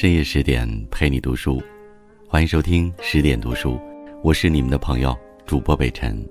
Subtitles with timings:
[0.00, 1.60] 深夜十点陪你读书，
[2.28, 3.76] 欢迎收听十点读书，
[4.22, 5.12] 我是你们的朋友
[5.44, 6.24] 主播北辰。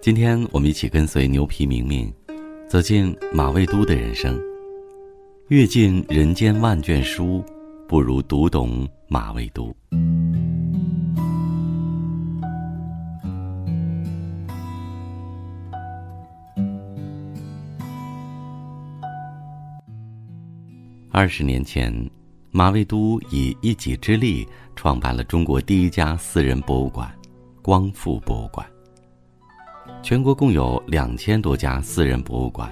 [0.00, 2.12] 今天我们一起跟随牛皮明明，
[2.68, 4.36] 走进马未都的人生。
[5.50, 7.44] 阅尽人间万卷书，
[7.86, 9.72] 不如读懂马未都。
[21.12, 21.94] 二十年前。
[22.52, 27.08] 马未都以一己之力创办了中国第一家私人博物馆——
[27.62, 28.66] 光复博物馆。
[30.02, 32.68] 全国共有两千多家私人博物馆，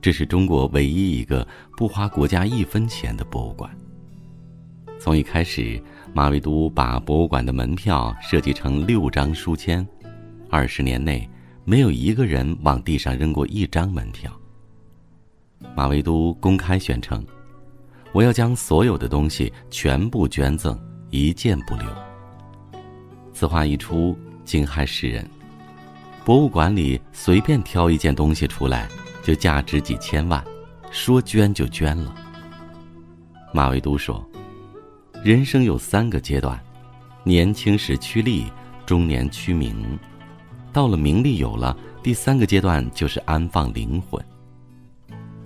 [0.00, 3.68] 这是中国唯一一个不花国家一分钱的博物馆。
[5.00, 5.82] 从一开始，
[6.14, 9.84] 马未都把博物馆的门票设计成六张书签，
[10.48, 11.28] 二十年内
[11.64, 14.32] 没有一个人往地上扔过一张门票。
[15.74, 17.26] 马未都公开宣称。
[18.12, 20.78] 我要将所有的东西全部捐赠，
[21.10, 21.86] 一件不留。
[23.32, 25.28] 此话一出，惊骇世人。
[26.24, 28.88] 博物馆里随便挑一件东西出来，
[29.22, 30.44] 就价值几千万，
[30.90, 32.14] 说捐就捐了。
[33.52, 34.26] 马未都说
[35.24, 36.58] ：“人生有三个阶段，
[37.24, 38.46] 年轻时趋利，
[38.84, 39.98] 中年趋名，
[40.72, 44.22] 到了名利有了，第三个阶段就是安放灵魂。”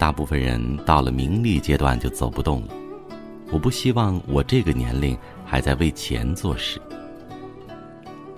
[0.02, 2.74] 大部分人到了名利阶段就走不动了，
[3.52, 6.82] 我不希望我这个年龄还在为钱做事。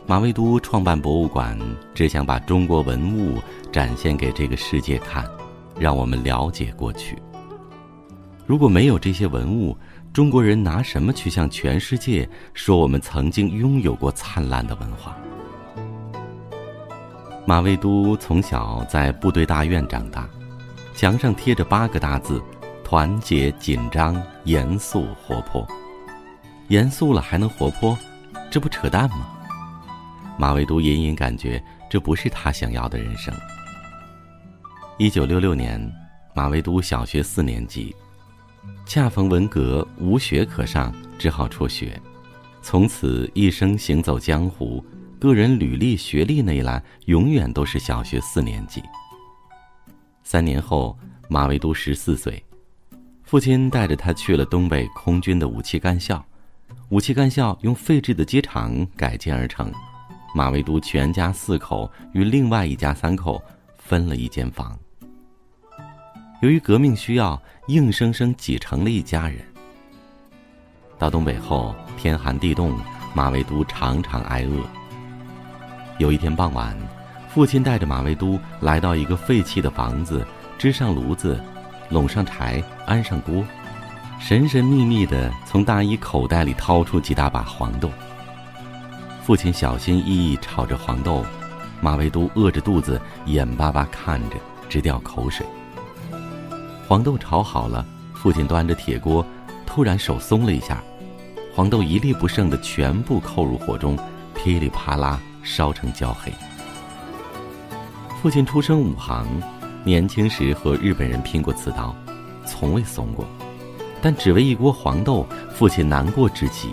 [0.07, 1.59] 马未都创办博物馆，
[1.95, 3.39] 只想把中国文物
[3.73, 5.25] 展现给这个世界看，
[5.79, 7.17] 让我们了解过去。
[8.45, 9.75] 如果没有这些文物，
[10.13, 15.17] 中国人拿什么去向全世界说我们曾经拥有过灿烂的文化？
[17.47, 20.29] 马未都从小在部队大院长大。
[20.95, 22.41] 墙上贴着八个大字：
[22.85, 25.67] 团结、紧张、严肃、活泼。
[26.69, 27.99] 严肃了还能活泼，
[28.49, 29.29] 这不扯淡吗？
[30.39, 33.35] 马未都隐隐感觉这不是他想要的人生。
[34.97, 35.93] 一九六六年，
[36.33, 37.95] 马未都小学四年级，
[38.87, 42.01] 恰逢文革无学可上，只好辍学。
[42.63, 44.83] 从此一生行走江湖，
[45.19, 48.81] 个人履历、学历那一栏永远都是小学四年级。
[50.25, 50.99] 三年后，
[51.29, 52.43] 马未都十四岁，
[53.23, 56.25] 父亲带着他去了东北空军的武器干校。
[56.89, 59.71] 武器干校用废置的机场改建而成，
[60.35, 63.41] 马未都全家四口与另外一家三口
[63.77, 64.77] 分了一间房。
[66.41, 69.39] 由于革命需要，硬生生挤成了一家人。
[70.99, 72.75] 到东北后，天寒地冻，
[73.15, 74.65] 马未都常常挨饿。
[75.99, 76.77] 有一天傍晚。
[77.35, 80.25] 父亲带着马未都来到一个废弃的房子，
[80.57, 81.43] 支上炉子，
[81.89, 83.45] 拢上柴，安上锅，
[84.21, 87.91] 神神秘秘地从大衣口袋里掏出几大把黄豆。
[89.25, 91.27] 父亲小心翼翼炒着黄豆，
[91.81, 94.37] 马未都饿着肚子，眼巴巴看着，
[94.69, 95.45] 直掉口水。
[96.87, 99.27] 黄豆炒好了，父亲端着铁锅，
[99.67, 100.81] 突然手松了一下，
[101.53, 103.99] 黄豆一粒不剩的全部扣入火中，
[104.37, 106.33] 噼里啪啦烧成焦黑。
[108.25, 109.27] 父亲出身武行，
[109.85, 111.95] 年轻时和日本人拼过刺刀，
[112.47, 113.23] 从未怂过。
[114.01, 116.71] 但只为一锅黄豆，父亲难过至极，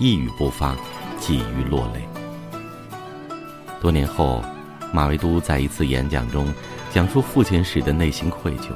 [0.00, 0.74] 一语不发，
[1.20, 2.04] 几欲落泪。
[3.80, 4.44] 多年后，
[4.92, 6.52] 马未都在一次演讲中
[6.90, 8.70] 讲述父亲时的内心愧疚。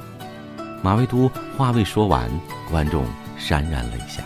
[0.83, 2.31] 马未都话未说完，
[2.71, 3.05] 观众
[3.41, 4.23] 潸然泪下。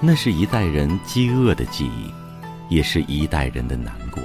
[0.00, 2.12] 那是一代人饥饿的记忆，
[2.68, 4.20] 也是一代人的难过。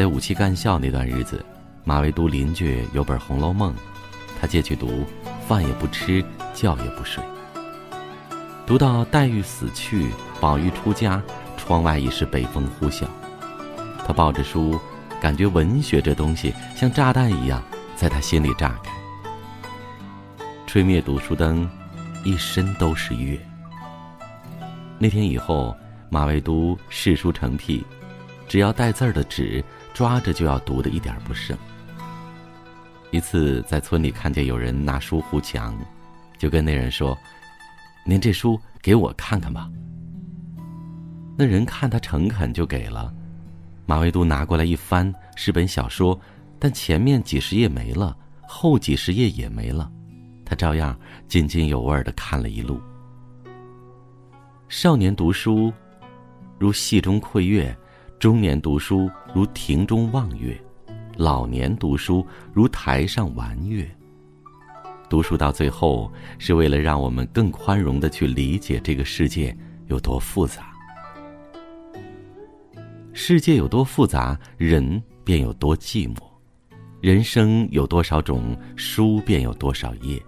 [0.00, 1.44] 在武器干校那段日子，
[1.84, 3.70] 马未都邻居有本《红楼梦》，
[4.40, 5.04] 他借去读，
[5.46, 6.24] 饭也不吃，
[6.54, 7.22] 觉也不睡。
[8.66, 10.08] 读到黛玉死去，
[10.40, 11.22] 宝玉出家，
[11.58, 13.04] 窗外已是北风呼啸。
[14.06, 14.80] 他抱着书，
[15.20, 17.62] 感觉文学这东西像炸弹一样，
[17.94, 18.90] 在他心里炸开。
[20.66, 21.68] 吹灭读书灯，
[22.24, 23.38] 一身都是月。
[24.98, 25.76] 那天以后，
[26.08, 27.84] 马未都视书成癖，
[28.50, 29.64] 只要带字儿的纸。
[29.92, 31.58] 抓着就要读的一点不剩。
[33.10, 35.76] 一次在村里看见有人拿书糊墙，
[36.38, 37.18] 就跟那人说
[38.06, 39.68] ：“您这书给我看看吧。”
[41.36, 43.12] 那人看他诚恳，就给了。
[43.84, 46.18] 马未都拿过来一翻，是本小说，
[46.58, 49.90] 但前面几十页没了，后几十页也没了，
[50.44, 50.96] 他照样
[51.26, 52.80] 津津有味的看了一路。
[54.68, 55.72] 少年读书，
[56.60, 57.76] 如戏中窥月。
[58.20, 60.54] 中年读书如庭中望月，
[61.16, 63.90] 老年读书如台上玩月。
[65.08, 69.56] 读书到最后是为了让我们更宽容的去理解这个世界
[69.86, 70.70] 有多复杂。
[73.14, 76.20] 世界有多复杂，人便有多寂寞；
[77.00, 80.22] 人生有多少种，书便有多少页。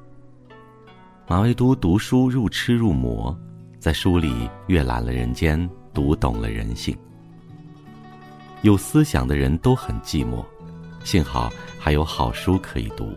[1.29, 3.39] 马未都读书入痴入魔，
[3.79, 6.97] 在书里阅览了人间，读懂了人性。
[8.63, 10.45] 有思想的人都很寂寞，
[11.03, 13.13] 幸好还有好书可以读。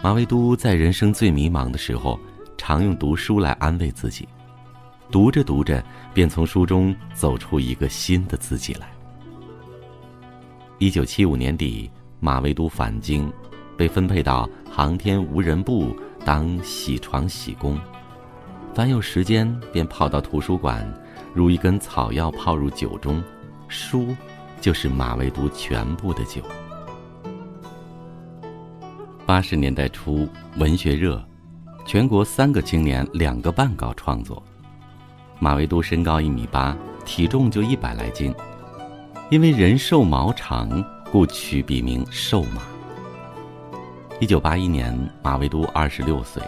[0.00, 2.18] 马未都在人生最迷茫的时候，
[2.56, 4.26] 常用读书来安慰自己。
[5.10, 5.84] 读着读着，
[6.14, 8.88] 便从书中走出一个新的自己来。
[10.78, 11.90] 一九七五年底，
[12.20, 13.30] 马未都返京，
[13.76, 15.94] 被分配到航天无人部
[16.24, 17.78] 当洗床洗工。
[18.72, 20.88] 凡有时间，便跑到图书馆，
[21.34, 23.22] 如一根草药泡入酒中，
[23.72, 24.14] 书
[24.60, 26.42] 就是马未都全部的酒。
[29.24, 30.28] 八十年代初，
[30.58, 31.24] 文学热，
[31.86, 34.40] 全国三个青年两个半搞创作。
[35.38, 36.76] 马未都身高一米八，
[37.06, 38.32] 体重就一百来斤，
[39.30, 42.60] 因为人瘦毛长，故取笔名瘦马。
[44.20, 46.42] 一九八一年，马未都二十六岁，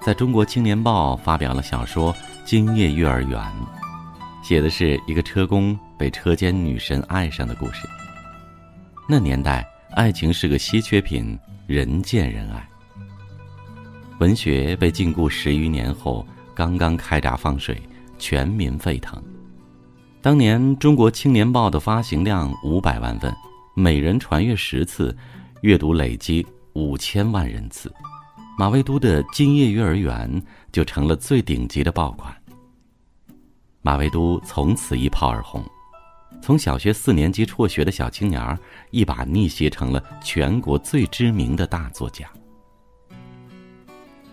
[0.00, 2.12] 在中国青年报发表了小说
[2.44, 3.38] 《今夜幼儿园》，
[4.42, 7.88] 写的是一个车工被车间女神爱上的故事。
[9.08, 11.38] 那年代，爱情是个稀缺品。
[11.66, 12.64] 人见人爱。
[14.20, 17.76] 文学被禁锢十余年后，刚刚开闸放水，
[18.20, 19.20] 全民沸腾。
[20.22, 23.34] 当年《中国青年报》的发行量五百万份，
[23.74, 25.16] 每人传阅十次，
[25.62, 27.92] 阅读累积五千万人次。
[28.56, 30.30] 马未都的《今夜幼儿园》
[30.70, 32.32] 就成了最顶级的爆款。
[33.82, 35.60] 马未都从此一炮而红。
[36.42, 38.56] 从小学四年级辍学的小青年儿，
[38.90, 42.24] 一把逆袭成了全国最知名的大作家。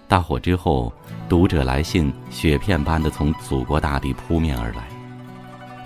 [0.08, 0.94] 大火之后，
[1.28, 4.84] 读者来信雪片般的从祖国大地扑面而来。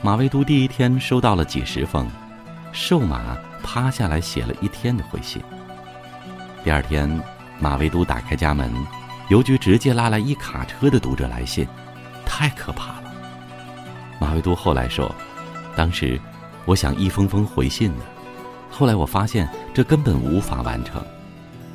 [0.02, 2.06] 马未都第一天收到了几十封，
[2.74, 5.42] 瘦马趴下来写了一天的回信。
[6.62, 7.10] 第二天，
[7.58, 8.70] 马未都打开家门，
[9.30, 11.66] 邮局直接拉来一卡车的读者来信，
[12.26, 13.14] 太可怕了。
[14.20, 15.10] 马未都后来说。
[15.78, 16.20] 当时，
[16.66, 18.02] 我想一封封回信呢，
[18.72, 21.00] 后来我发现这根本无法完成，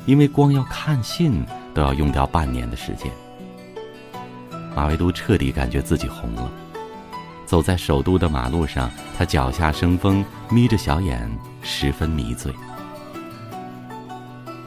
[0.05, 3.09] 因为光要看信都要用掉半年的时间。
[4.75, 6.51] 马未都彻底感觉自己红了，
[7.45, 12.53] 走在首都的马路上，他脚下生风，眯着小眼，十分迷醉。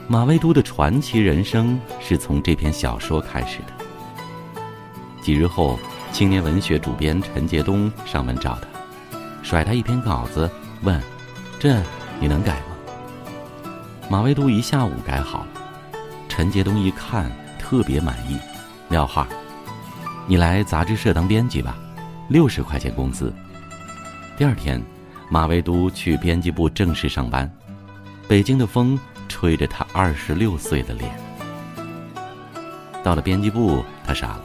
[0.09, 4.63] 马未都的传奇人生是从这篇小说开始的。
[5.21, 5.79] 几日后，
[6.11, 8.76] 青年文学主编陈杰东上门找他。
[9.47, 10.51] 甩他一篇稿子，
[10.83, 11.01] 问
[11.61, 11.81] ：“这
[12.19, 12.75] 你能改吗？”
[14.11, 15.47] 马未都一下午改好了。
[16.29, 18.41] 陈杰东一看，特别满意，
[18.89, 19.29] 撂话
[20.27, 21.77] ：“你来杂志社当编辑吧，
[22.29, 23.33] 六十块钱工资。”
[24.37, 24.83] 第二天，
[25.31, 27.49] 马未都去编辑部正式上班。
[28.27, 28.99] 北京的风
[29.29, 31.17] 吹着他二十六岁的脸。
[33.05, 34.43] 到了编辑部，他傻了，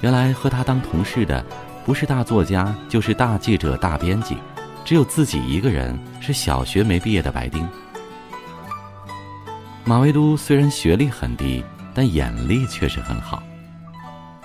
[0.00, 1.44] 原来和他当同事的。
[1.84, 4.36] 不是大作家，就是大记者、大编辑，
[4.84, 7.68] 只有自己一个人是小学没毕业的白丁。
[9.84, 11.62] 马未都虽然学历很低，
[11.92, 13.42] 但眼力却是很好。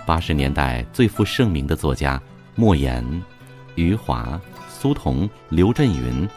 [0.06, 2.20] 八十年代最负盛名的作家
[2.56, 3.06] 莫言、
[3.75, 6.27] 余华、苏童、刘震云，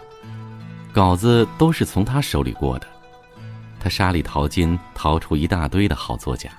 [0.93, 2.87] 稿子都是从他手里过的。
[3.79, 6.51] 他沙里淘金，淘出一大堆的好作家。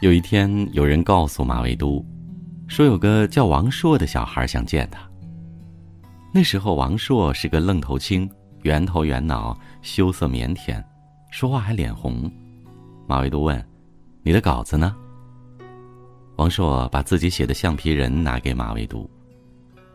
[0.00, 2.04] 有一天，有人告诉马未都。
[2.66, 5.00] 说有个叫王朔的小孩想见他。
[6.32, 8.28] 那时候王朔是个愣头青，
[8.62, 10.82] 圆头圆脑，羞涩腼腆，
[11.30, 12.30] 说话还脸红。
[13.06, 13.64] 马未都问
[14.24, 14.96] ：“你的稿子呢？”
[16.36, 19.08] 王朔把自己写的橡皮人拿给马未都。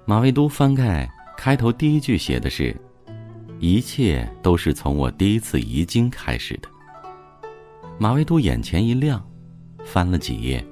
[0.06, 2.74] 马未都翻开，开头第一句写的是
[3.60, 6.70] ：“一切都是从我第一次遗精开始的。”
[8.00, 9.22] 马未都眼前一亮，
[9.84, 10.66] 翻了几页。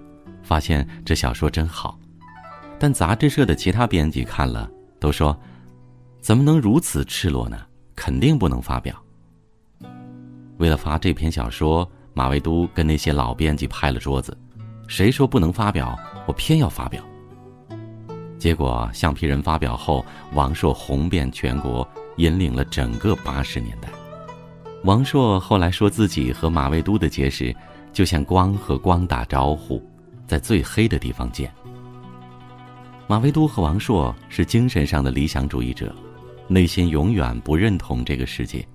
[0.48, 2.00] 发现这小说真好，
[2.80, 5.38] 但杂志社的其他编辑看了都说
[6.22, 7.60] ：“怎么能如此赤裸呢？
[7.98, 8.96] 肯定不能发表。”
[10.58, 14.36] 为了发这篇小说，马未都跟那些老编辑拍了桌子
[14.88, 17.04] ：“谁说不能发表，我偏要发表。”
[18.39, 21.86] 结果橡皮人发表后，王朔红遍全国，
[22.16, 23.89] 引领了整个八十年代。
[24.86, 27.54] 王朔后来说自己和马未都的结识，
[27.92, 29.84] 就像光和光打招呼。
[30.28, 31.52] 在最黑的地方见。
[33.08, 35.96] 马未都和王朔是精神上的理想主义者，
[36.48, 38.68] 内心永远不认同这个世界，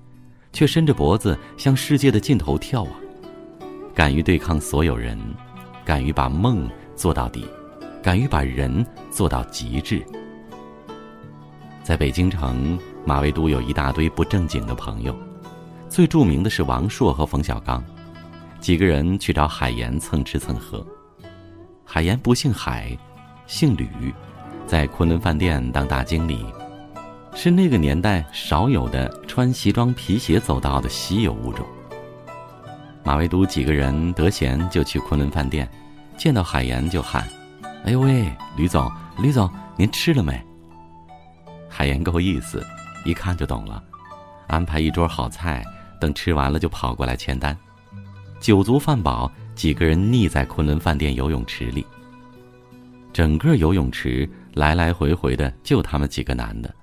[0.52, 2.92] 却伸着脖子向世界的尽头眺望。
[3.94, 5.18] 敢于对抗所有人，
[5.84, 6.66] 敢于把梦
[6.96, 7.46] 做到底，
[8.02, 10.02] 敢于把人做到极致。
[11.82, 15.14] 在北京城，马未都有一大堆不正经的朋友，
[15.90, 17.84] 最著名的是王朔和冯小刚，
[18.60, 20.82] 几个人去找海岩蹭吃蹭喝。
[21.94, 22.96] 海岩不姓海，
[23.46, 23.86] 姓吕，
[24.66, 26.42] 在昆仑饭店当大经理，
[27.34, 31.66] 是那个年代少有的穿西装皮鞋走道的稀有物种。
[33.04, 35.70] 马未都几个人得闲就去昆仑饭店，
[36.16, 37.28] 见到海岩就喊
[37.84, 39.46] ：“哎呦喂，吕总，吕总，
[39.76, 40.42] 您吃了没？”
[41.68, 42.66] 海岩够意思，
[43.04, 43.84] 一看就懂了，
[44.46, 45.62] 安排一桌好菜，
[46.00, 47.54] 等吃完了就跑过来签单。
[48.40, 51.86] 酒足饭饱，几个人腻在昆仑饭店游泳池里。
[53.12, 56.74] 整个游泳池来来回回的就他们几个男的，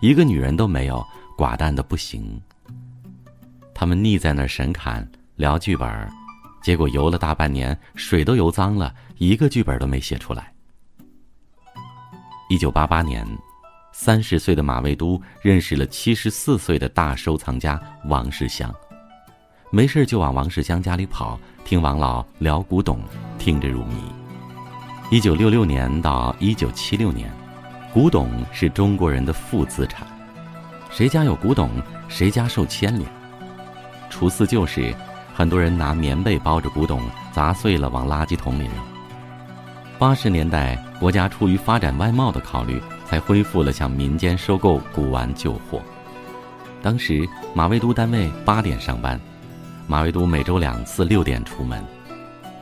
[0.00, 1.04] 一个女人都没有，
[1.36, 2.40] 寡淡的不行。
[3.74, 5.08] 他们腻在那儿神侃。
[5.36, 6.10] 聊剧本，
[6.62, 10.50] 结果游了大半年，水都游脏了，一个剧本都没写出来。
[12.48, 13.22] 一九八八年，
[13.92, 18.74] 三十岁的马未都认识了七十四岁的大收藏家王世襄，
[19.76, 22.98] 没事就往王世襄家里跑，听王老聊古董，
[23.38, 23.94] 听着入迷。
[25.10, 27.30] 一九六六年到一九七六年，
[27.92, 30.06] 古董是中国人的负资产，
[30.90, 31.68] 谁家有古董，
[32.08, 33.06] 谁家受牵连。
[34.08, 34.94] 除四旧时。
[35.34, 38.72] 很多人拿棉被包着古董，砸碎了往垃圾桶里扔。
[39.98, 45.82] 八十年代，国家出于发展外贸的考虑，才恢复了向民间收购古玩旧货。
[46.80, 49.20] 当时，马未都单位八点上班，
[49.86, 51.82] 马未都每周两次六点出门，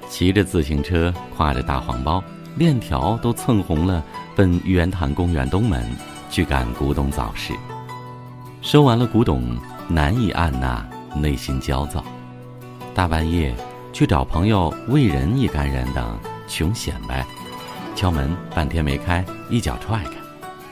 [0.08, 2.22] 骑着自行车，挎着大黄包，
[2.56, 4.04] 链条都蹭红了，
[4.36, 5.84] 奔玉渊潭公园东门
[6.30, 7.54] 去赶古董早市。
[8.60, 9.56] 收完了古董，
[9.88, 12.04] 难以按捺内心焦躁。
[12.94, 13.54] 大半夜
[13.92, 17.24] 去找朋友喂人一干人等穷显摆，
[17.94, 20.10] 敲门半天没开，一脚踹开，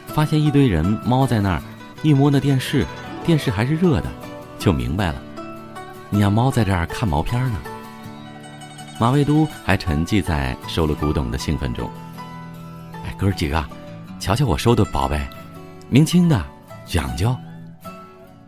[0.07, 1.63] 发现一堆人猫在那儿，
[2.03, 2.87] 一摸那电视，
[3.25, 4.11] 电视还是热的，
[4.59, 5.23] 就明白了，
[6.15, 7.59] 你家猫在这儿看毛片呢。
[9.01, 11.91] 马未都还沉寂在收了古董的兴奋中。
[13.03, 13.65] 哎，哥几个，
[14.21, 15.19] 瞧瞧我收的宝贝，
[15.89, 16.45] 明清的，
[16.85, 17.35] 讲究。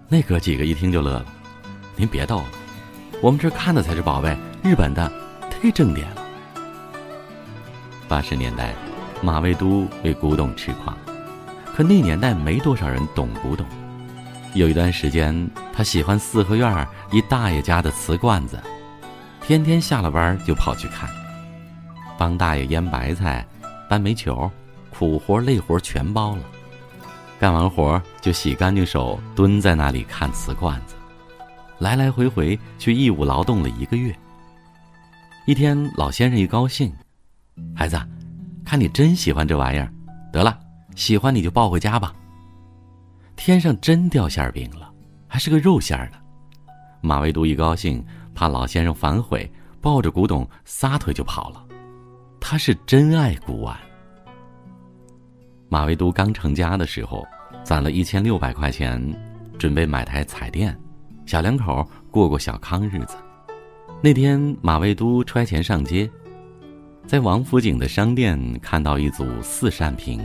[0.09, 1.25] 那哥几个一听就乐了，
[1.97, 2.45] 您别逗了。
[3.23, 5.11] 我们这看的才是宝贝，日本的
[5.51, 6.23] 忒正点了。
[8.07, 8.75] 八十年代，
[9.23, 10.95] 马未都为古董痴狂，
[11.75, 13.67] 可那年代没多少人懂古董。
[14.55, 18.63] 有一段时间，他喜欢四合院一大爷家的瓷罐子，
[19.43, 21.11] 天天下了班就跑去看，
[22.17, 23.45] 帮大爷腌白菜、
[23.89, 24.49] 搬煤球，
[24.97, 26.43] 苦活累活全包了。
[27.41, 30.95] 干完活就洗干净手，蹲在那里看瓷罐子。
[31.81, 34.15] 来来回回去义务劳动了一个月。
[35.47, 36.95] 一天，老先生一高兴
[37.75, 38.01] ：“孩子，
[38.65, 39.93] 看你真喜欢这玩意儿，
[40.33, 40.57] 得了，
[40.95, 42.15] 喜欢你就抱回家吧。”
[43.37, 44.91] 天上真掉馅饼了，
[45.27, 46.19] 还是个肉馅的。
[47.01, 49.51] 马未都一高兴，怕老先生反悔，
[49.81, 51.65] 抱着古董撒腿就跑了。
[52.41, 53.77] 他是真爱古玩。
[55.69, 57.27] 马未都刚成家的时候，
[57.63, 59.03] 攒了一千六百块钱，
[59.59, 60.75] 准备买台彩电。
[61.27, 63.17] 小两口过过小康日子。
[64.03, 66.09] 那天，马未都揣钱上街，
[67.07, 70.21] 在王府井的商店看到一组四扇屏，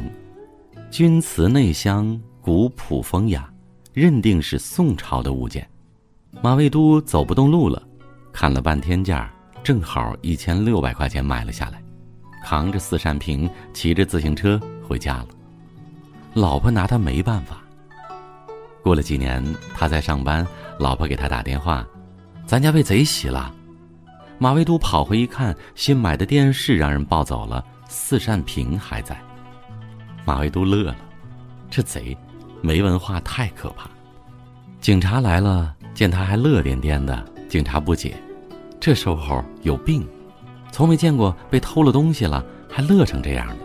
[0.89, 3.47] 钧瓷内镶，古朴风雅，
[3.93, 5.69] 认定是宋朝的物件。
[6.41, 7.79] 马未都走不动路了，
[8.33, 11.79] 看了半天价，正好一千六百块钱买了下来，
[12.43, 15.27] 扛着四扇屏，骑着自行车回家了。
[16.33, 17.61] 老婆拿他没办法。
[18.81, 20.43] 过了几年，他在上班。
[20.79, 21.85] 老婆给他打电话
[22.47, 23.53] ：“咱家被贼洗了。”
[24.39, 29.15] 马未都跑回一看，新买的电视让人抱走了，四扇屏还在。
[30.25, 30.95] 马未都乐了，
[31.69, 32.17] 这贼
[32.61, 33.89] 没文化太可怕。
[34.79, 38.15] 警察来了，见他还乐颠颠的，警察不解
[38.79, 40.07] ：“这瘦猴有病，
[40.71, 43.55] 从没见过被偷了东西了还乐成这样的。”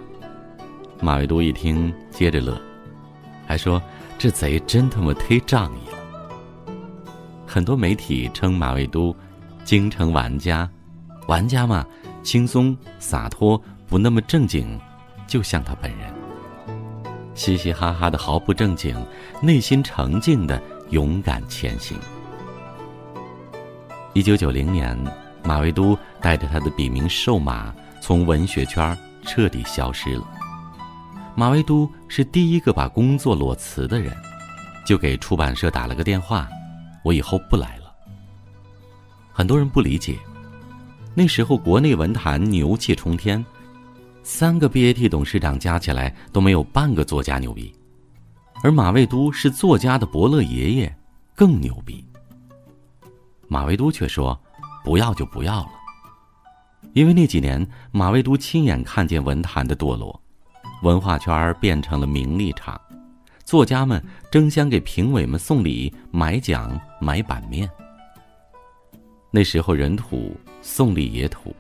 [1.01, 2.61] 马未都一听，接着乐，
[3.47, 3.81] 还说
[4.19, 6.73] ：“这贼真他妈忒仗义了。”
[7.47, 9.15] 很多媒体称马未都
[9.65, 10.69] “京城玩家”，
[11.29, 11.87] 玩家嘛，
[12.23, 14.79] 轻松洒脱，不那么正经，
[15.27, 16.13] 就像他本人，
[17.35, 18.97] 嘻嘻哈哈的毫不正经，
[19.43, 20.61] 内心澄净的
[20.91, 21.99] 勇敢前行。
[24.13, 24.97] 一九九零年，
[25.43, 30.25] 马未都带着他的笔名“瘦马”从文学圈彻底消失了。
[31.35, 34.17] 马未都是第一个把工作裸辞的人，
[34.87, 36.49] 就给出版社打了个电话。
[37.03, 37.93] 我以后不来了。
[39.33, 40.17] 很多人不理解，
[41.13, 43.45] 那时候国内文坛牛气冲天，
[44.25, 47.71] 三个 BAT 董事长加起来都没有半个作家牛逼，
[48.63, 50.97] 而马未都是作家的伯乐爷爷，
[51.35, 52.03] 更牛逼。
[53.49, 54.37] 马未都却说
[54.83, 55.69] ：“不要就不要了。”
[56.95, 60.19] 因为那几年，马未都亲眼看见文坛的堕落，
[60.83, 62.81] 文化圈变成了名利场，
[63.45, 67.69] 作家们争相给评委们送礼、买奖、买版面。
[69.31, 71.55] 那时候人土，送礼也土，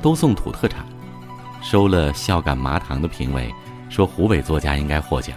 [0.00, 0.86] 都送土特产。
[1.62, 3.52] 收了孝感麻糖的评委
[3.88, 5.36] 说湖北作家应该获奖，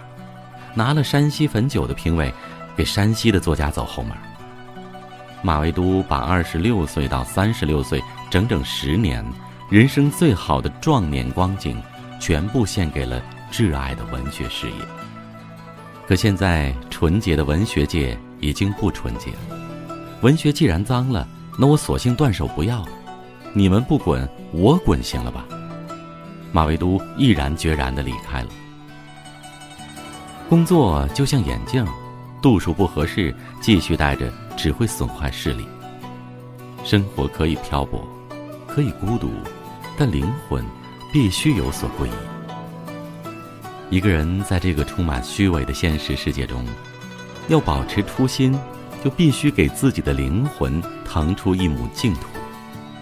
[0.74, 2.34] 拿了山西汾酒的评委
[2.76, 4.14] 给山西的作家走后门。
[5.42, 9.26] 马未都把二十六岁到三十六岁整整十年
[9.70, 11.82] 人生最好的壮年光景，
[12.20, 14.76] 全部献给了挚爱的文学事业。
[16.08, 19.58] 可现在纯洁的文学界已经不纯洁了，
[20.22, 22.90] 文学既然脏了，那我索性断手不要了。
[23.54, 25.46] 你们不滚，我滚行了吧？
[26.52, 28.50] 马未都毅然决然地离开了。
[30.50, 31.86] 工作就像眼镜，
[32.42, 34.32] 度数不合适，继续戴着。
[34.58, 35.66] 只会损坏视力。
[36.84, 38.06] 生活可以漂泊，
[38.68, 39.32] 可以孤独，
[39.98, 40.64] 但灵魂
[41.12, 42.12] 必须有所归依。
[43.90, 46.64] 一个人在这个充满虚伪的现实世界中，
[47.48, 48.56] 要保持初心，
[49.04, 52.28] 就必须给自己的灵魂腾出一亩净土，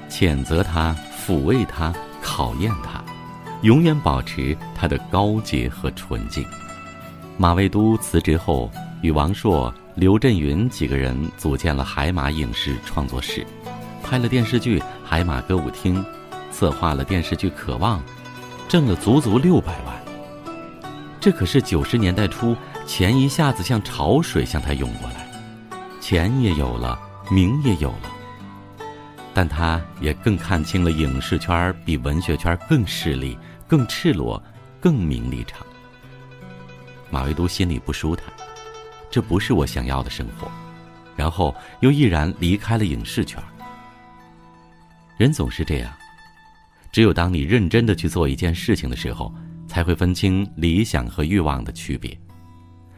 [0.09, 0.95] 谴责他，
[1.27, 3.03] 抚慰他，考验他，
[3.61, 6.45] 永远保持他的高洁和纯净。
[7.37, 9.73] 马未都辞职后，与王朔。
[9.95, 13.45] 刘震云几个人组建了海马影视创作室，
[14.01, 16.01] 拍了电视剧《海马歌舞厅》，
[16.53, 17.99] 策划了电视剧《渴望》，
[18.69, 20.01] 挣了足足六百万。
[21.19, 25.29] 这可是九十年代初，钱一下子像潮水向他涌过来，
[25.99, 26.97] 钱也有了，
[27.29, 28.87] 名也有了。
[29.33, 33.37] 但他也更看清了影视圈比文学圈更势利、
[33.69, 34.41] 更赤裸、
[34.81, 35.65] 更名利场。
[37.09, 38.25] 马未都心里不舒坦。
[39.11, 40.51] 这不是我想要的生活，
[41.15, 43.41] 然后又毅然离开了影视圈。
[45.17, 45.91] 人总是这样，
[46.91, 49.33] 只有当你认真的去做一件事情的时候，
[49.67, 52.15] 才会分清理想和欲望的区别。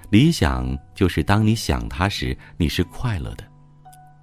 [0.09, 3.45] 理想就是当你想它时，你是快乐的；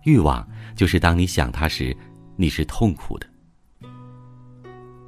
[0.05, 1.97] 欲望就是当你想它时，
[2.37, 3.27] 你是痛苦的。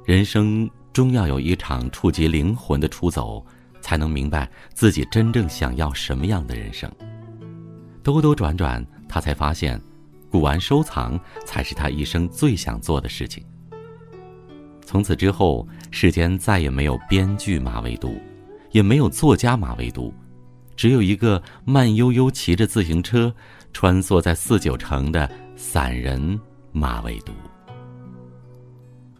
[0.03, 3.45] 人生终要有一场触及灵魂的出走。
[3.81, 6.87] 才能明白自己真正想要什么样的人生。
[8.03, 9.81] 兜兜转转，他才发现，
[10.29, 13.43] 古玩收藏才是他一生最想做的事情。
[14.85, 18.13] 从此之后，世间再也没有编剧马未都，
[18.69, 20.13] 也没有作家马未都，
[20.75, 23.33] 只有一个慢悠悠骑着自行车
[23.73, 26.39] 穿梭在四九城的散人
[26.71, 27.33] 马未都。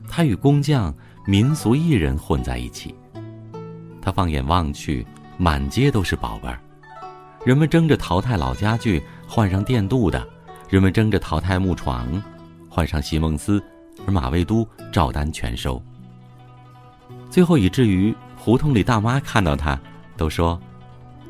[0.07, 0.93] 他与工匠、
[1.25, 2.93] 民俗艺人混在一起。
[4.01, 5.05] 他放眼望去，
[5.37, 6.59] 满街都是宝贝儿，
[7.45, 10.21] 人们争着淘汰老家具，换上电镀的；
[10.69, 12.21] 人们争着淘汰木床，
[12.67, 13.63] 换上席梦思，
[14.05, 15.81] 而马未都照单全收。
[17.29, 19.79] 最后以至于胡同里大妈看到他，
[20.17, 20.59] 都说：“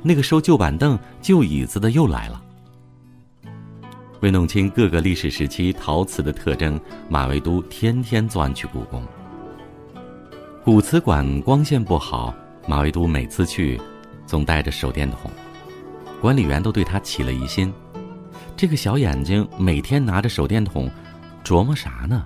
[0.01, 2.41] 那个收旧板凳、旧椅子的又来了。”
[4.21, 6.79] 为弄清各个历史时期陶瓷的特征，
[7.09, 9.03] 马未都天天钻去故宫。
[10.63, 12.33] 古瓷馆光线不好。
[12.67, 13.81] 马未都每次去，
[14.27, 15.31] 总带着手电筒，
[16.21, 17.73] 管理员都对他起了疑心。
[18.55, 20.87] 这个小眼睛每天拿着手电筒，
[21.43, 22.23] 琢磨啥呢？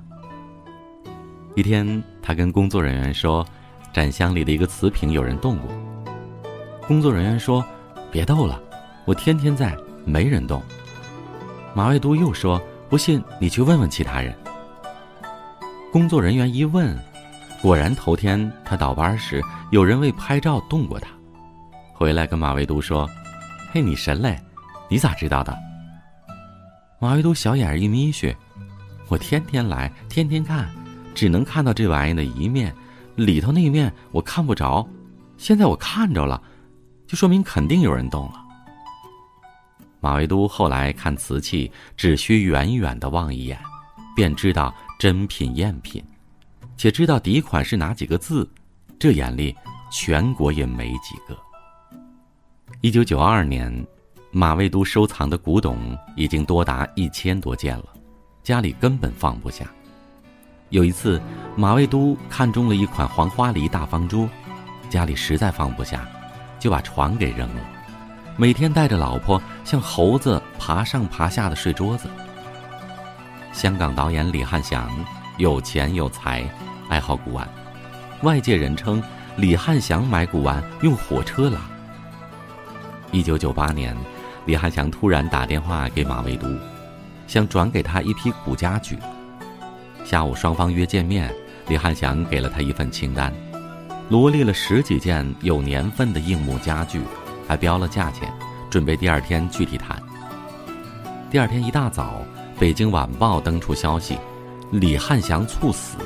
[1.55, 3.47] 一天，他跟工作人员说，
[3.93, 5.71] 展箱里的一个瓷瓶有人动过。
[6.85, 7.63] 工作人员说
[8.11, 8.61] ：“别逗了，
[9.05, 10.61] 我天天在，没人动。”
[11.75, 12.59] 马未都又说
[12.89, 14.33] ：“不信你去问问其他人。”
[15.91, 16.97] 工作人员一问。
[17.61, 21.09] 果然，头天他倒班时，有人为拍照动过他。
[21.93, 23.09] 回来跟马未都说
[23.73, 24.39] ：“嘿，你神嘞，
[24.87, 25.57] 你咋知道的？”
[26.97, 28.33] 马未都小眼一眯去
[29.09, 30.69] ：“我天天来，天天看，
[31.13, 32.73] 只能看到这玩意的一面，
[33.15, 34.87] 里头那面我看不着。
[35.37, 36.41] 现在我看着了，
[37.05, 38.43] 就说明肯定有人动了。”
[40.05, 43.59] 马未都后来看瓷器，只需远远的望一眼，
[44.15, 46.03] 便知道真品赝品。
[46.77, 48.47] 且知道底款是哪几个字，
[48.99, 49.55] 这眼力
[49.91, 51.35] 全国也没几个。
[52.81, 53.83] 一九九二年，
[54.29, 57.87] 马未都收藏的古董已经多达一千多件了，
[58.43, 59.65] 家里根本放不下。
[60.69, 61.19] 有一次，
[61.55, 64.29] 马未都看中了一款黄花梨大方桌，
[64.87, 66.07] 家里实在放不下，
[66.59, 67.61] 就把床给扔了，
[68.37, 72.09] 每天带着老婆像猴子爬上爬下的睡桌子。
[73.53, 74.89] 香港导演李汉祥。
[75.37, 76.49] 有钱有才，
[76.87, 77.45] 爱好古玩。
[78.21, 79.03] 外界人称
[79.35, 81.59] 李汉祥买古玩用火车拉。
[83.11, 83.93] 一九九八年，
[84.45, 86.47] 李汉祥突然打电话给马未都，
[87.27, 88.97] 想转给他一批古家具。
[90.05, 91.29] 下午双方约见面，
[91.67, 93.33] 李汉祥给了他一份清单，
[94.07, 97.01] 罗列了十几件有年份的硬木家具，
[97.47, 98.31] 还标了价钱，
[98.69, 100.01] 准备第二天具体谈。
[101.29, 102.21] 第二天一大早，
[102.59, 104.17] 《北京晚报》登出消息，
[104.71, 105.97] 李汉祥猝死。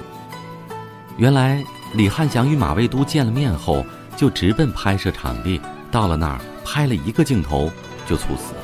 [1.18, 5.60] 原来，李汉祥与马未都见了面后，就直奔拍摄场地，
[5.92, 7.72] 到了那儿拍了一个镜头，
[8.08, 8.62] 就猝死了。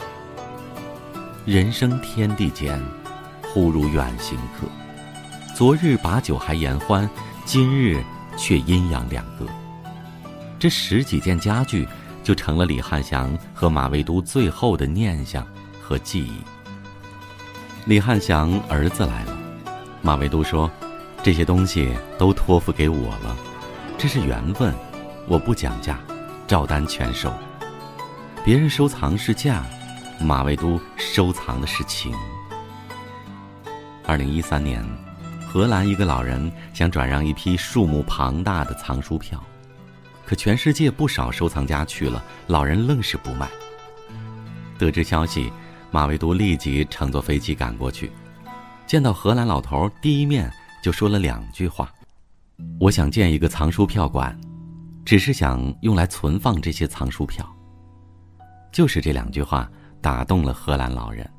[1.46, 2.82] 人生天地间，
[3.54, 4.68] 忽如远行客。
[5.54, 7.08] 昨日把酒还言欢，
[7.46, 8.04] 今日
[8.38, 9.46] 却阴阳两隔。
[10.58, 11.88] 这十几件家具
[12.26, 15.48] 就成了李汉祥和马未都最后的念想
[15.82, 16.42] 和记忆。
[17.86, 19.38] 李汉祥儿子来了，
[20.02, 20.70] 马未都说
[21.24, 23.38] ：“这些东西都托付给我了，
[23.98, 24.74] 这是缘分，
[25.28, 26.00] 我不讲价，
[26.48, 27.32] 照单全收。
[28.44, 29.64] 别人收藏是价，
[30.20, 32.12] 马未都收藏的是情。”
[34.06, 34.84] 二零一三年。
[35.48, 39.42] 荷兰一个老人想转让一批数目庞大的藏书票，
[40.26, 43.50] 可全世界不少收藏家去了，老人愣是不卖。
[44.78, 45.52] 得知消息，
[45.92, 48.12] 马未都立即乘坐飞机赶过去，
[48.88, 51.94] 见到荷兰老头，第一面就说了两句话
[52.80, 54.38] ：“我想建一个藏书票馆，
[55.06, 57.50] 只是想用来存放这些藏书票。”
[58.74, 59.70] 就是这两句话
[60.02, 61.30] 打动了荷兰老人。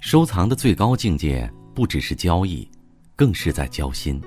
[0.00, 2.68] 收藏的最高境界不只是交易。
[3.18, 4.20] 更是在交心。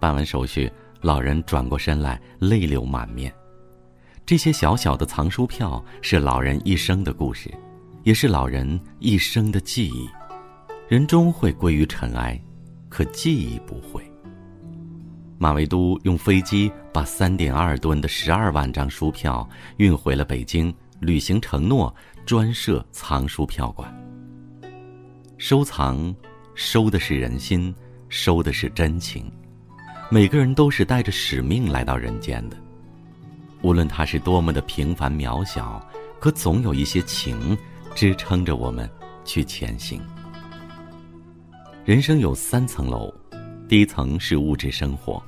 [0.00, 0.72] 办完手续，
[1.04, 3.30] 老人转过身来，泪流满面。
[4.24, 7.52] 这些小小的藏书票是老人一生的故事，
[8.04, 10.08] 也是老人一生的记忆。
[10.88, 12.40] 人终会归于尘埃，
[12.88, 14.02] 可记忆不会。
[15.36, 23.94] 马未都用飞机把三点二吨的十二万张书票运回了北京，履行承诺，专设藏书票馆。
[25.36, 26.14] 收藏。
[26.56, 27.74] 收的是人心，
[28.08, 29.30] 收的是真情。
[30.10, 32.56] 每个人都是带着使命来到人间的，
[33.62, 35.84] 无论他是多么的平凡渺小，
[36.20, 37.56] 可总有一些情
[37.94, 38.88] 支撑着我们
[39.24, 40.00] 去前行。
[41.84, 43.12] 人生有三层楼，
[43.68, 45.22] 第一层是物质生活，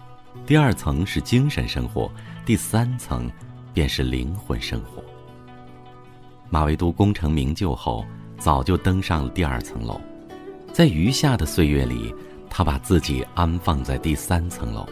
[0.47, 2.11] 第二层是精神生活，
[2.45, 3.31] 第三层
[3.75, 5.03] 便是灵魂生活。
[6.49, 8.05] 马未都功成名就后，
[8.39, 10.01] 早就登上了第二层楼。
[10.73, 12.15] 在余下的岁月里，
[12.57, 14.89] 他把自己安放在第三层楼。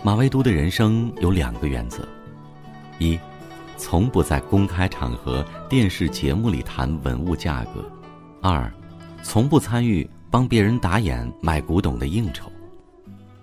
[0.00, 2.06] 马未都的人生有两个原则：
[3.00, 3.18] 一，
[3.76, 7.80] 从不在公开场合、电视节目里谈文物价格；
[8.40, 8.72] 二，
[9.24, 12.48] 从不参与帮别人打眼买古董的应酬。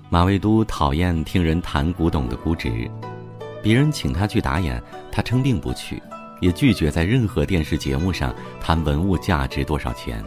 [0.10, 2.90] 马未都讨厌听人谈古董的估值，
[3.62, 4.82] 别人请他去打眼，
[5.12, 6.02] 他称病不去，
[6.40, 10.24] 也拒绝在任何电视节目上谈文物价值多少钱。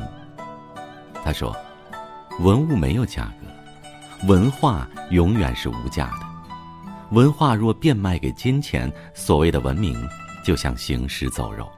[1.25, 1.57] 他说
[2.41, 6.27] ：“文物没有价格，文化永远是无价的。
[7.11, 9.97] 文化若变卖给金钱，所谓的文明
[10.45, 11.71] 就像行尸走肉。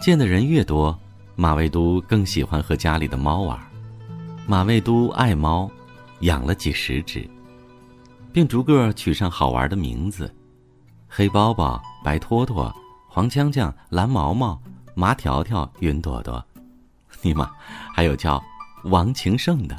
[0.00, 0.98] 见的人越多，
[1.34, 3.58] 马未都更喜欢和家里的猫玩。
[4.46, 5.70] 马未都爱猫，
[6.20, 7.28] 养了几十只，
[8.32, 10.34] 并逐个取上好玩的名字：
[11.08, 12.74] 黑包包、白托托、
[13.06, 14.58] 黄锵锵、蓝毛毛、
[14.94, 16.42] 麻条条、云朵朵。”
[17.20, 17.50] 尼玛，
[17.92, 18.42] 还有叫
[18.86, 19.76] 王情圣的。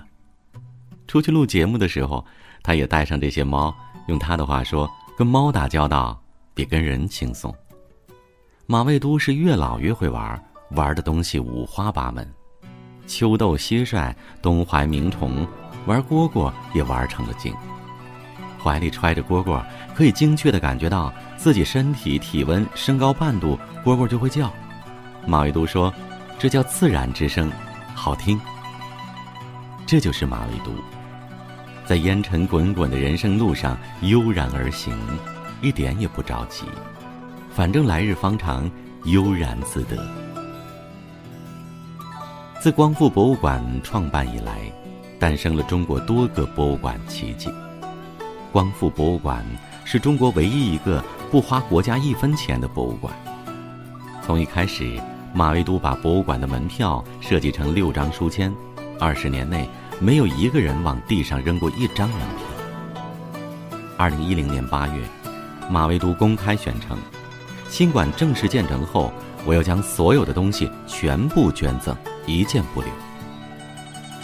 [1.08, 2.26] 出去录节目的时候，
[2.62, 3.74] 他也带上这些猫。
[4.08, 6.22] 用他的话说，跟猫打交道
[6.54, 7.54] 比跟人轻松。
[8.65, 10.41] 马未都是越老越会玩，
[10.72, 12.30] 玩的东西五花八门：
[13.06, 15.48] 秋豆、蟋蟀、东怀鸣虫，
[15.86, 17.54] 玩蝈蝈也玩成了精。
[18.62, 19.63] 怀里揣着蝈蝈，
[19.96, 24.52] 可以精确的感觉到自己身体体温升高半度，蝈蝈就会叫。
[25.26, 25.93] 马未都说。
[26.39, 27.52] 这叫自然之声，
[27.96, 28.39] 好听。
[29.88, 30.71] 这就是马未都，
[31.86, 34.93] 在烟尘滚滚的人生路上悠然而行，
[35.62, 36.65] 一点也不着急，
[37.50, 38.69] 反正来日方长，
[39.06, 39.97] 悠然自得。
[42.60, 44.60] 自光复博物馆创办以来，
[45.17, 47.50] 诞生了中国多个博物馆奇迹。
[48.52, 49.41] 光复博物馆
[49.86, 53.13] 是中国唯一一个不花国家一分钱的博物馆，
[54.21, 55.00] 从一开始。
[55.34, 58.52] 马未都把博物馆的门票设计成六张书签，
[59.00, 62.48] 二十年内没有一个人往地上扔过一张门票。
[63.98, 65.04] 二零一零年八月，
[65.70, 66.98] 马未都公开宣称，
[67.70, 69.12] 新馆正式建成后，
[69.46, 72.90] 我要将所有的东西全部捐赠，一件不留。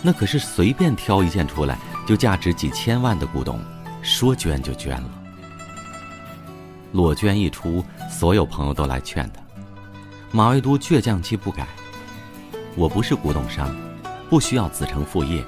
[0.02, 3.60] 那可是随便挑一件出来就价值几千万的古董，
[4.02, 5.10] 说捐就捐了。
[6.92, 9.42] 裸捐一出，所有朋友都来劝他，
[10.32, 11.68] 马未都倔强气不改。
[12.76, 13.76] 我不是古董商，
[14.34, 15.46] 不需要子承父业，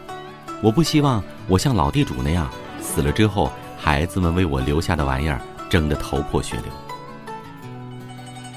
[0.62, 2.48] 我不希望我像老地主那样
[2.80, 6.65] 死了之后，孩子们为我留下的玩意儿争得头破血流。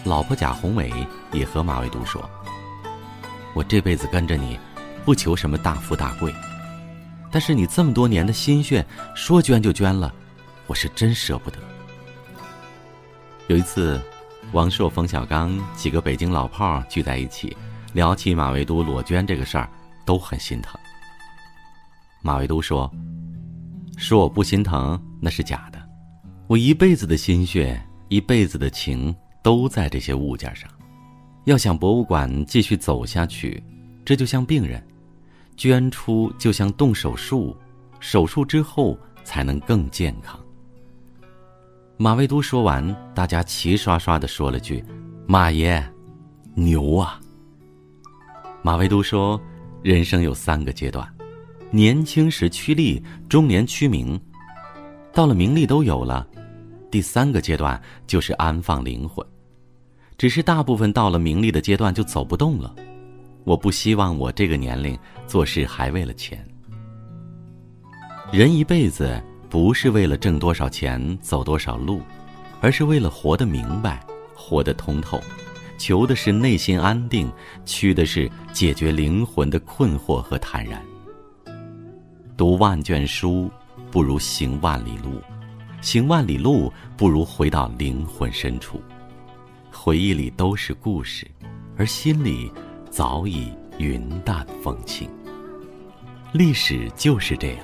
[0.04, 0.92] 老婆贾宏伟
[1.32, 2.22] 也和马未都说
[3.56, 4.60] ：“我这辈子跟着你。”
[5.02, 6.30] 不求什么大富大贵，
[7.32, 10.12] 但是你这么多年的心血，说捐就捐了，
[10.66, 11.56] 我是真舍不得。
[13.46, 13.98] 有一次，
[14.52, 17.56] 王朔、冯小刚几个北京老炮儿聚在一起，
[17.94, 19.66] 聊起马未都裸捐这个事儿，
[20.08, 20.80] 都很心疼。
[22.22, 22.90] 马未都说
[23.98, 25.78] ：“说我不心疼那是假的，
[26.46, 30.66] 我一辈子的心血，一辈子的情都在这些物件上。
[31.44, 33.62] 要想博物馆继续走下去，
[34.02, 34.82] 这就像病人。”
[35.58, 37.54] 捐出就像动手术，
[37.98, 40.38] 手术之后才能更健康。
[41.96, 44.82] 马未都说完，大家齐刷刷的说了句
[45.26, 45.84] ：“马爷，
[46.54, 47.20] 牛啊！”
[48.62, 49.38] 马未都说
[49.82, 51.06] ：“人生有三个阶段，
[51.70, 54.20] 年轻时趋利，中年趋名，
[55.12, 56.26] 到了名利都有了，
[56.90, 59.24] 第三个阶段就是安放灵魂。
[60.16, 62.74] 只是大部分到了名利的阶段就走不动了。”
[63.44, 66.46] 我不希望我这个年龄做事还为了钱。
[68.30, 72.02] 人一辈子不是为了挣多少钱、走多少路，
[72.60, 75.18] 而是为了活得明白、活得通透，
[75.78, 77.32] 求的是内心安定，
[77.64, 80.82] 趋的是解决灵魂的困惑和坦然。
[82.36, 83.50] 读万卷书
[83.90, 85.22] 不如行万里路，
[85.80, 88.82] 行万里路不如回到灵魂深处。
[89.72, 91.26] 回忆里都是故事，
[91.76, 92.52] 而心里。
[92.90, 95.08] 早已云淡风轻。
[96.32, 97.58] 历史就是这样，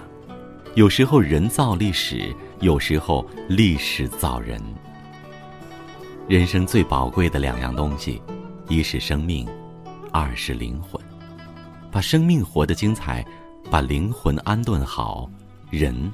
[0.75, 4.61] 有时候人造历史，有时候历史造人。
[6.27, 8.23] 人生最宝贵的两样东西，
[8.67, 9.47] 一是生命，
[10.11, 10.99] 二是灵魂。
[11.93, 13.23] 把生命活得精彩，
[13.71, 15.31] 把灵魂安顿好，
[15.71, 16.11] 人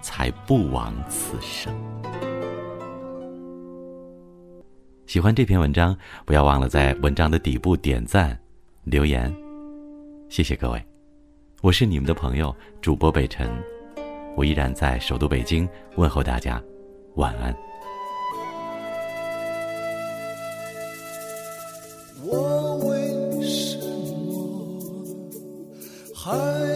[0.00, 1.72] 才不枉此生。
[5.06, 8.36] 喜欢这篇文章，不要忘了在文章的底部点赞。
[8.82, 9.32] 留言，
[10.28, 10.84] 谢谢各位，
[11.60, 13.48] 我是你们的朋友主播北辰，
[14.36, 16.60] 我依然在首都北京问候大家，
[17.14, 17.56] 晚安。
[26.24, 26.71] 还